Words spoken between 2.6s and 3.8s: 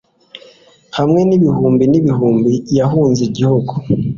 yahunze igihugu